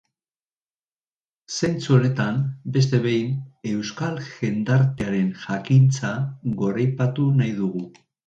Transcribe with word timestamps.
Zentzu 1.67 1.97
honetan, 1.97 2.39
beste 2.77 3.01
behin, 3.03 3.35
euskal 3.73 4.17
jendartearen 4.31 5.29
jakintza 5.45 6.15
goraipatu 6.65 7.29
nahi 7.43 7.55
dugu. 7.63 7.85